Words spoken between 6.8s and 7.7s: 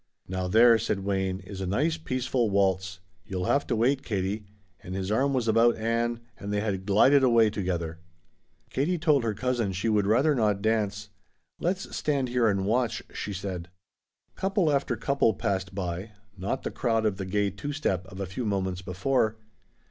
glided away